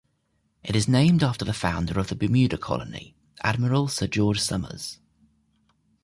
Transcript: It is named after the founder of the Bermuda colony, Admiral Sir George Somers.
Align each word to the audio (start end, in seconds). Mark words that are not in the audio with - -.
It 0.63 0.75
is 0.75 0.87
named 0.87 1.21
after 1.21 1.45
the 1.45 1.53
founder 1.53 1.99
of 1.99 2.07
the 2.07 2.15
Bermuda 2.15 2.57
colony, 2.57 3.13
Admiral 3.43 3.87
Sir 3.87 4.07
George 4.07 4.41
Somers. 4.41 4.97